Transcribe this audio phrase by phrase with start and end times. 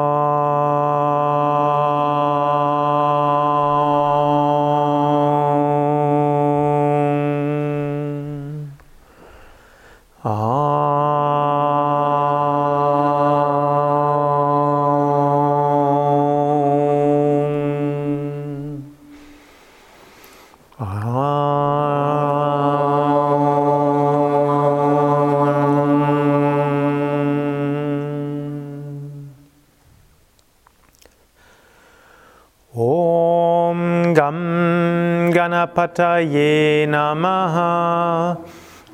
[36.88, 38.38] Namaha.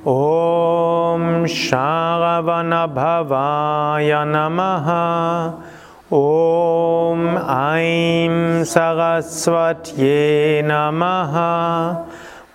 [0.05, 5.53] Om Sharavanabhavaya Namaha.
[6.11, 12.05] Om Aim Saraswatye Namaha.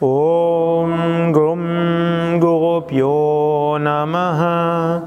[0.01, 5.03] Om Gum Gurupyo Namaha.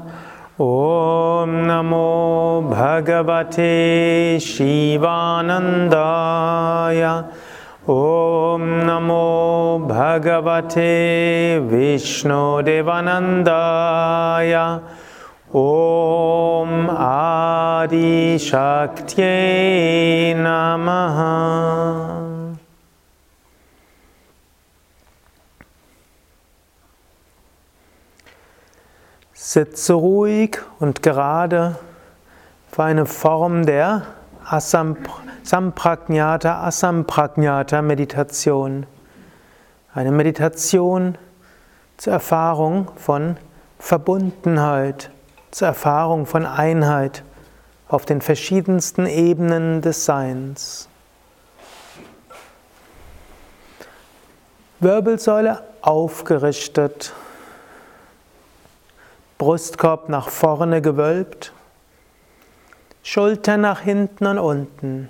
[0.58, 7.24] Om Namo Bhagavate Shivanandaya
[9.86, 14.82] Bhagavate Vishnu Devanandaya
[15.54, 22.56] Om Adi Shakti Namaha
[29.32, 31.76] Sitze ruhig und gerade
[32.72, 34.02] für eine Form der
[34.44, 38.84] Asampra Sampragnata, Asampragnata Meditation.
[39.94, 41.16] Eine Meditation
[41.98, 43.36] zur Erfahrung von
[43.78, 45.12] Verbundenheit,
[45.52, 47.22] zur Erfahrung von Einheit
[47.86, 50.88] auf den verschiedensten Ebenen des Seins.
[54.80, 57.12] Wirbelsäule aufgerichtet,
[59.38, 61.52] Brustkorb nach vorne gewölbt,
[63.04, 65.08] Schultern nach hinten und unten.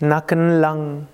[0.00, 1.08] Nacken lang.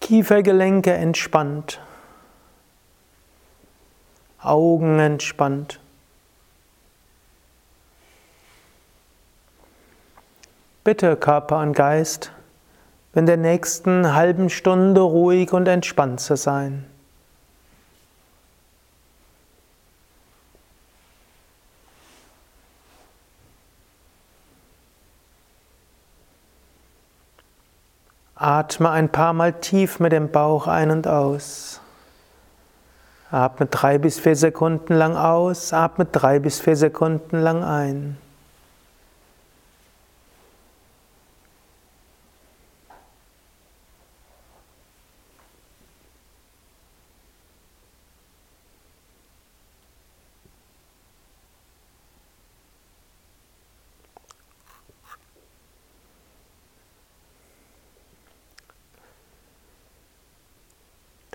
[0.00, 1.80] Kiefergelenke entspannt.
[4.42, 5.80] Augen entspannt.
[10.82, 12.32] Bitte Körper und Geist,
[13.14, 16.89] in der nächsten halben Stunde ruhig und entspannt zu sein.
[28.42, 31.82] Atme ein paar Mal tief mit dem Bauch ein und aus.
[33.30, 38.16] Atme drei bis vier Sekunden lang aus, atme drei bis vier Sekunden lang ein.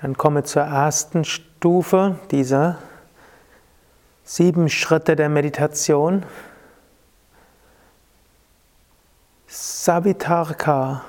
[0.06, 2.78] Dann komme zur ersten Stufe dieser
[4.24, 6.24] sieben Schritte der Meditation.
[9.48, 11.02] Savitarka,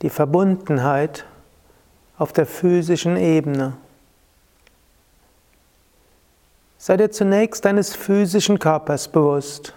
[0.00, 1.24] die Verbundenheit
[2.18, 3.72] auf der physischen Ebene.
[6.78, 9.74] Sei dir zunächst deines physischen Körpers bewusst.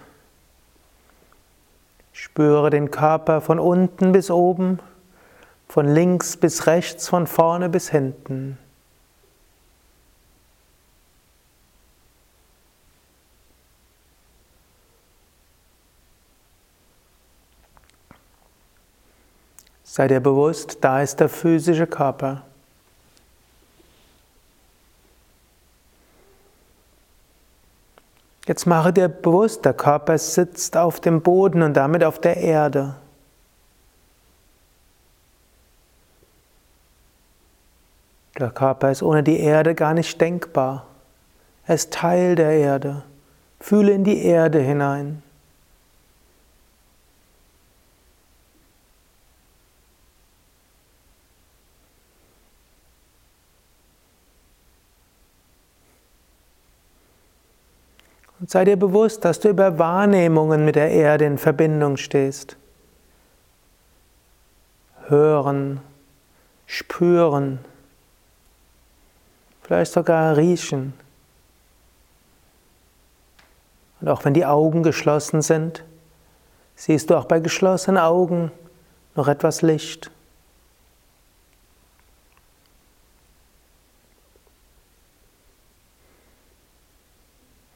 [2.12, 4.78] Spüre den Körper von unten bis oben
[5.70, 8.58] von links bis rechts, von vorne bis hinten.
[19.84, 22.42] Sei dir bewusst, da ist der physische Körper.
[28.46, 32.96] Jetzt mache dir bewusst, der Körper sitzt auf dem Boden und damit auf der Erde.
[38.40, 40.86] Der Körper ist ohne die Erde gar nicht denkbar.
[41.66, 43.02] Er ist Teil der Erde.
[43.60, 45.22] Fühle in die Erde hinein.
[58.40, 62.56] Und sei dir bewusst, dass du über Wahrnehmungen mit der Erde in Verbindung stehst.
[65.08, 65.82] Hören,
[66.64, 67.58] spüren,
[69.70, 70.94] vielleicht sogar riechen.
[74.00, 75.84] Und auch wenn die Augen geschlossen sind,
[76.74, 78.50] siehst du auch bei geschlossenen Augen
[79.14, 80.10] noch etwas Licht.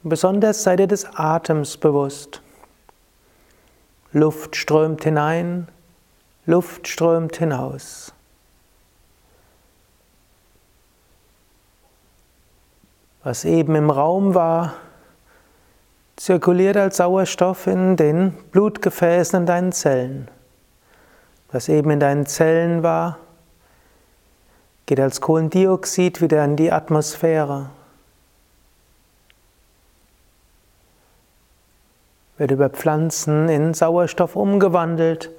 [0.03, 2.41] Besonders sei dir des Atems bewusst.
[4.11, 5.69] Luft strömt hinein,
[6.45, 8.14] Luft strömt hinaus.
[13.25, 14.75] Was eben im Raum war,
[16.15, 20.29] zirkuliert als Sauerstoff in den Blutgefäßen in deinen Zellen.
[21.51, 23.17] Was eben in deinen Zellen war,
[24.85, 27.71] geht als Kohlendioxid wieder in die Atmosphäre.
[32.37, 35.31] wird über Pflanzen in Sauerstoff umgewandelt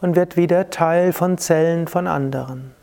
[0.00, 2.74] und wird wieder Teil von Zellen von anderen.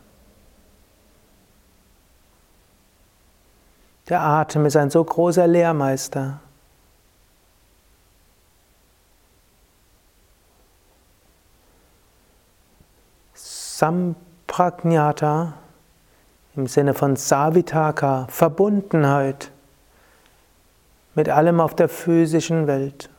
[4.08, 6.40] Der Atem ist ein so großer Lehrmeister.
[13.34, 15.54] Samprajnata
[16.54, 19.50] im Sinne von Savitaka, Verbundenheit
[21.14, 23.10] mit allem auf der physischen Welt.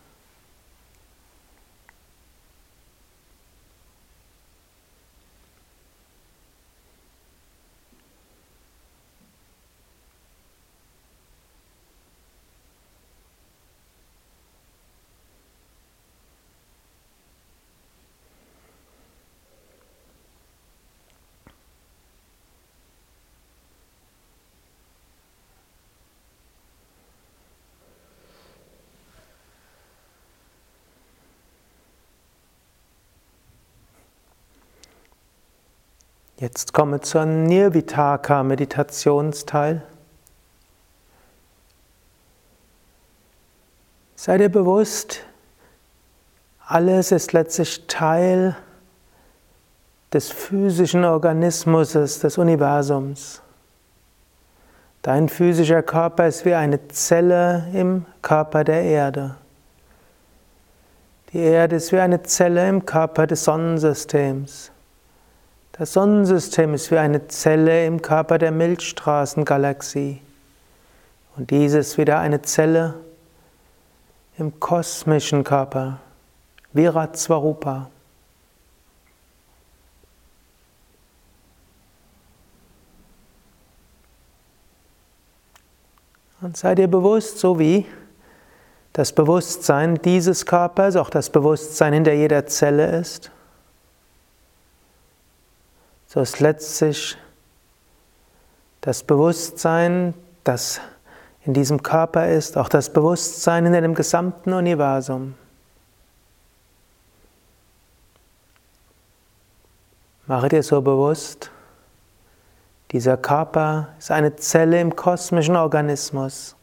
[36.37, 39.81] Jetzt komme zur Nirvitaka-Meditationsteil.
[44.17, 45.21] Sei dir bewusst,
[46.65, 48.57] alles ist letztlich Teil
[50.11, 53.41] des physischen Organismus des Universums.
[55.03, 59.37] Dein physischer Körper ist wie eine Zelle im Körper der Erde.
[61.31, 64.73] Die Erde ist wie eine Zelle im Körper des Sonnensystems.
[65.77, 70.21] Das Sonnensystem ist wie eine Zelle im Körper der Milchstraßengalaxie.
[71.35, 72.93] Und dieses wieder eine Zelle
[74.37, 75.99] im kosmischen Körper,
[76.71, 77.89] Virat Svarupa.
[86.39, 87.85] Und sei dir bewusst, so wie
[88.93, 93.29] das Bewusstsein dieses Körpers auch das Bewusstsein hinter jeder Zelle ist,
[96.15, 97.17] so ist letztlich
[98.79, 100.13] das Bewusstsein,
[100.45, 100.79] das
[101.43, 105.35] in diesem Körper ist, auch das Bewusstsein in dem gesamten Universum.
[110.25, 111.51] Mache dir so bewusst,
[112.91, 116.55] dieser Körper ist eine Zelle im kosmischen Organismus.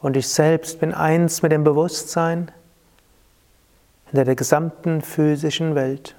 [0.00, 2.50] Und ich selbst bin eins mit dem Bewusstsein
[4.10, 6.16] in der gesamten physischen Welt.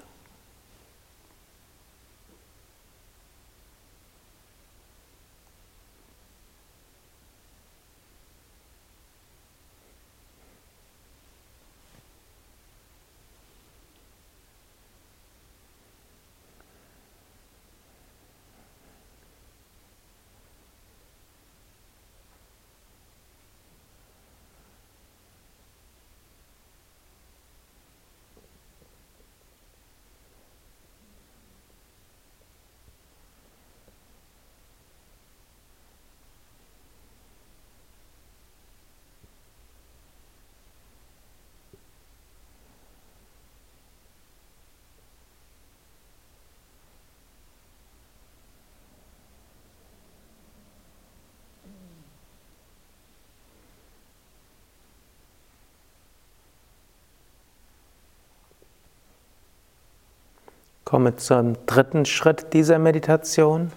[60.94, 63.72] Komme zum dritten Schritt dieser Meditation.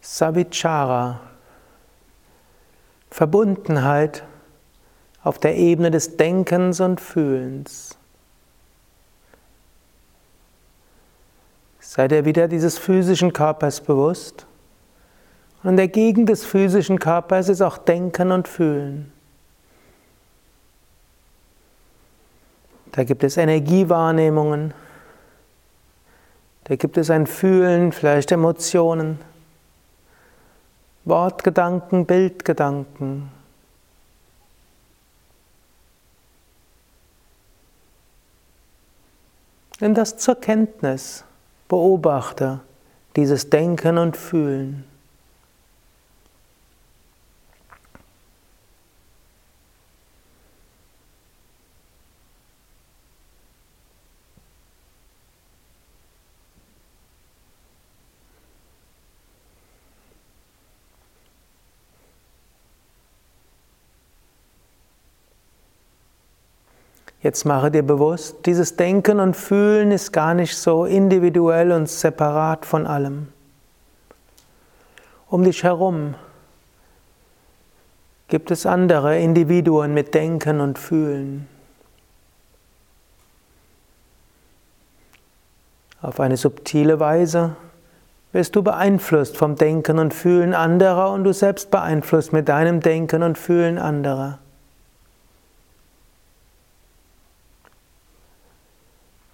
[0.00, 1.20] Savichara.
[3.08, 4.24] Verbundenheit
[5.22, 7.96] auf der Ebene des Denkens und Fühlens.
[11.78, 14.46] Sei dir wieder dieses physischen Körpers bewusst.
[15.62, 19.12] Und in der Gegend des physischen Körpers ist auch Denken und Fühlen.
[22.92, 24.74] Da gibt es Energiewahrnehmungen.
[26.68, 29.18] Hier gibt es ein Fühlen, vielleicht Emotionen,
[31.04, 33.30] Wortgedanken, Bildgedanken.
[39.80, 41.24] Nimm das zur Kenntnis,
[41.68, 42.60] beobachte
[43.16, 44.84] dieses Denken und Fühlen.
[67.22, 72.66] Jetzt mache dir bewusst, dieses Denken und Fühlen ist gar nicht so individuell und separat
[72.66, 73.28] von allem.
[75.28, 76.14] Um dich herum
[78.26, 81.48] gibt es andere Individuen mit Denken und Fühlen.
[86.00, 87.54] Auf eine subtile Weise
[88.32, 93.22] wirst du beeinflusst vom Denken und Fühlen anderer und du selbst beeinflusst mit deinem Denken
[93.22, 94.38] und Fühlen anderer.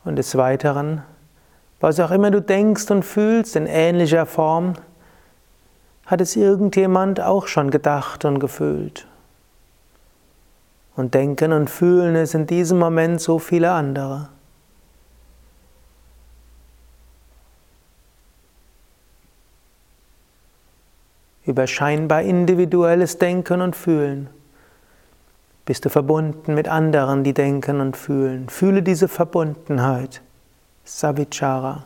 [0.08, 1.02] Und des Weiteren,
[1.80, 4.72] was auch immer du denkst und fühlst in ähnlicher Form,
[6.06, 9.06] hat es irgendjemand auch schon gedacht und gefühlt.
[10.96, 14.30] Und denken und fühlen es in diesem Moment so viele andere.
[21.44, 24.30] Über scheinbar individuelles Denken und Fühlen
[25.68, 28.48] bist du verbunden mit anderen, die denken und fühlen.
[28.48, 30.22] Fühle diese Verbundenheit.
[30.82, 31.84] Savichara.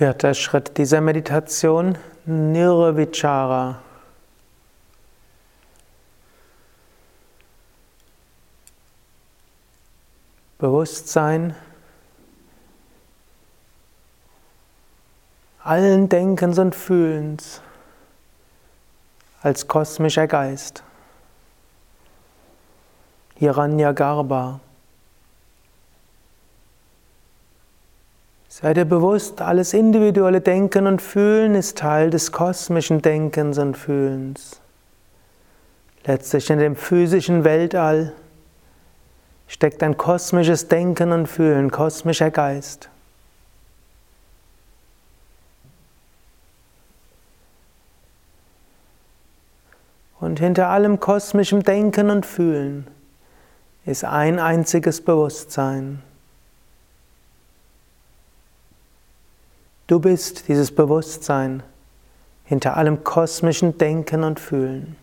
[0.00, 3.82] Vierter Schritt dieser Meditation, Nirvichara.
[10.56, 11.54] Bewusstsein
[15.62, 17.60] allen Denkens und Fühlens
[19.42, 20.82] als kosmischer Geist.
[23.34, 23.92] Hiranya
[28.62, 34.60] Sei dir bewusst, alles individuelle Denken und Fühlen ist Teil des kosmischen Denkens und Fühlens.
[36.04, 38.12] Letztlich in dem physischen Weltall
[39.48, 42.90] steckt ein kosmisches Denken und Fühlen, kosmischer Geist.
[50.20, 52.86] Und hinter allem kosmischen Denken und Fühlen
[53.86, 56.02] ist ein einziges Bewusstsein.
[59.90, 61.64] Du bist dieses Bewusstsein
[62.44, 64.94] hinter allem kosmischen Denken und Fühlen.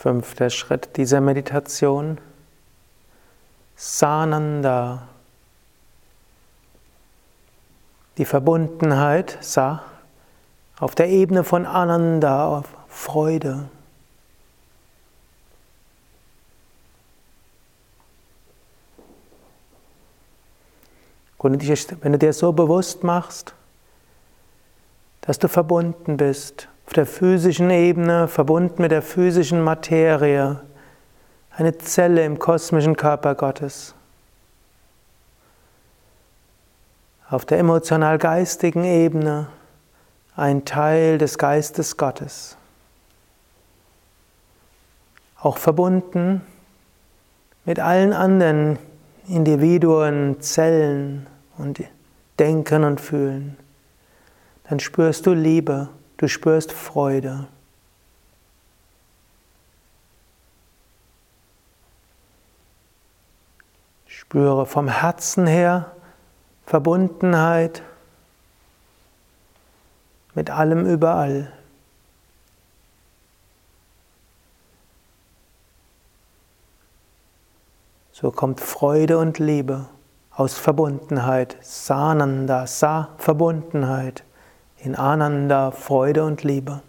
[0.00, 2.20] Fünfter Schritt dieser Meditation.
[3.74, 5.08] Sananda.
[8.16, 9.82] Die Verbundenheit, Sa,
[10.78, 13.68] auf der Ebene von Ananda, auf Freude.
[21.40, 21.58] Wenn
[22.12, 23.52] du dir so bewusst machst,
[25.22, 30.58] dass du verbunden bist, auf der physischen Ebene, verbunden mit der physischen Materie,
[31.50, 33.94] eine Zelle im kosmischen Körper Gottes.
[37.28, 39.48] Auf der emotional-geistigen Ebene
[40.34, 42.56] ein Teil des Geistes Gottes.
[45.38, 46.40] Auch verbunden
[47.66, 48.78] mit allen anderen
[49.26, 51.26] Individuen, Zellen
[51.58, 51.82] und
[52.38, 53.58] Denken und Fühlen,
[54.70, 57.48] dann spürst du Liebe, du spürst Freude.
[64.06, 65.96] Spüre vom Herzen her
[66.66, 67.82] Verbundenheit
[70.34, 71.50] mit allem überall.
[78.12, 79.86] So kommt Freude und Liebe
[80.30, 81.56] aus Verbundenheit.
[81.62, 84.24] Sananda, Sa, Verbundenheit.
[84.80, 86.82] In Ananda, Freude und Liebe.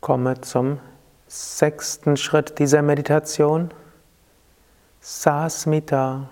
[0.00, 0.78] Komme zum
[1.26, 3.70] sechsten Schritt dieser Meditation.
[5.00, 6.28] Sasmita.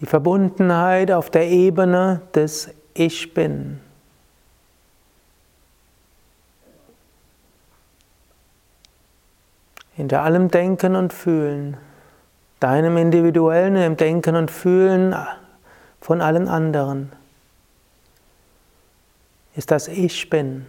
[0.00, 3.80] Die Verbundenheit auf der Ebene des Ich Bin.
[9.94, 11.76] Hinter allem Denken und Fühlen,
[12.58, 15.14] deinem individuellen im Denken und Fühlen
[16.00, 17.12] von allen anderen,
[19.54, 20.66] ist das Ich Bin.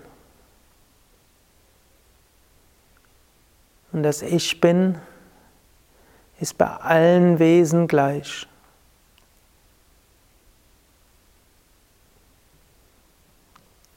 [3.96, 4.98] Und das Ich bin
[6.42, 8.46] ist bei allen Wesen gleich.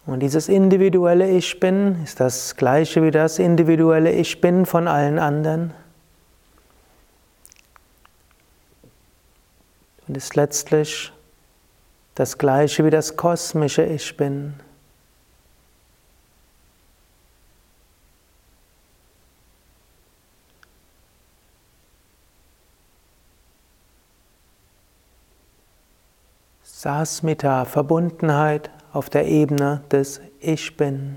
[0.06, 5.18] Und dieses individuelle Ich bin ist das gleiche wie das individuelle Ich bin von allen
[5.18, 5.74] anderen.
[10.06, 11.12] Und ist letztlich
[12.14, 14.60] das gleiche wie das kosmische Ich bin.
[26.80, 31.16] Sasmita, Verbundenheit auf der Ebene des Ich Bin.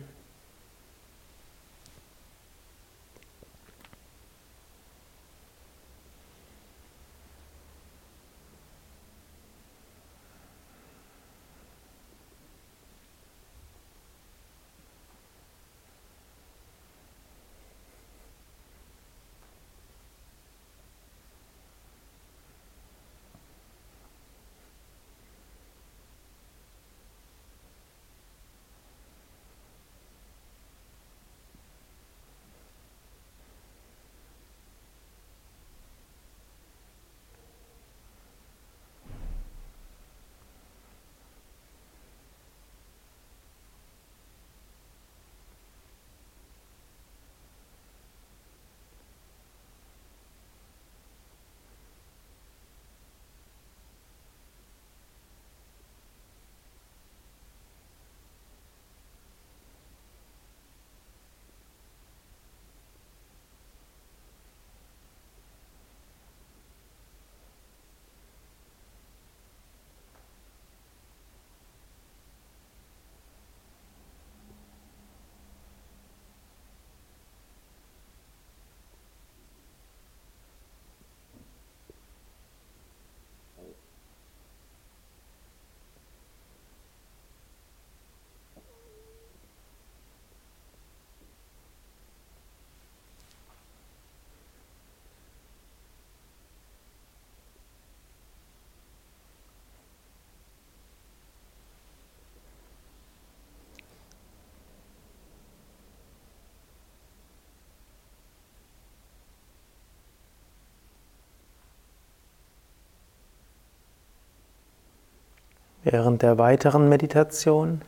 [115.84, 117.82] Während der weiteren Meditation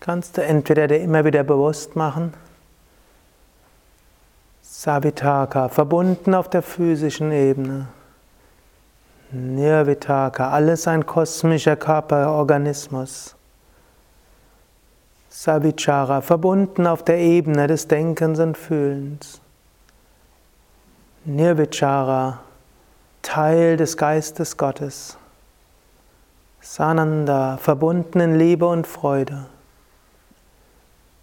[0.00, 2.34] kannst du entweder dir immer wieder bewusst machen,
[4.62, 7.88] Savitaka, verbunden auf der physischen Ebene.
[9.30, 13.36] Nirvitaka, alles ein kosmischer Körperorganismus.
[15.28, 19.40] Savichara, verbunden auf der Ebene des Denkens und Fühlens.
[21.24, 22.40] Nirvichara,
[23.22, 25.16] Teil des Geistes Gottes.
[26.60, 29.46] Sananda, verbunden in Liebe und Freude.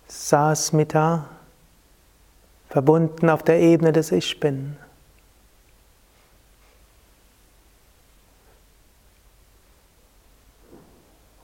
[0.08, 1.26] Sasmita,
[2.70, 4.78] verbunden auf der Ebene des Ich Bin.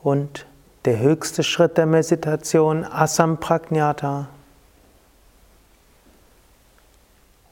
[0.02, 0.46] Und
[0.86, 4.28] der höchste Schritt der Meditation, Asampragnata.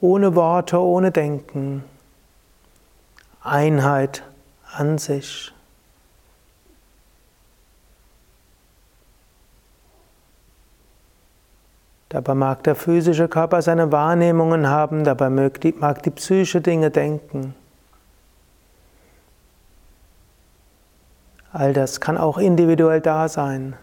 [0.00, 1.84] Ohne Worte, ohne Denken.
[3.42, 4.22] Einheit
[4.74, 5.52] an sich.
[12.12, 16.90] Dabei mag der physische Körper seine Wahrnehmungen haben, dabei mag die, mag die Psyche Dinge
[16.90, 17.54] denken.
[21.54, 23.76] All das kann auch individuell da sein,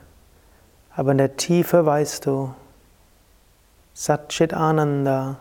[0.95, 2.53] aber in der Tiefe weißt du,
[3.95, 5.37] Satchit Ananda,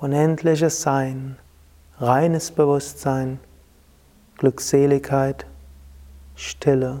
[0.00, 1.36] unendliches Sein,
[2.00, 3.38] reines Bewusstsein,
[4.38, 5.46] Glückseligkeit,
[6.34, 7.00] Stille.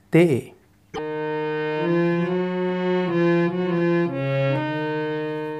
[0.11, 0.53] って